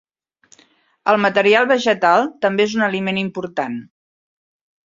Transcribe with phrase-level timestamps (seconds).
[1.11, 3.77] El material vegetal també és un aliment important.